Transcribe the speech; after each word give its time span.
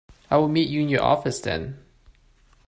I'll 0.31 0.47
meet 0.47 0.67
you 0.67 0.81
in 0.81 0.89
your 0.89 1.03
office 1.03 1.39
then. 1.41 1.77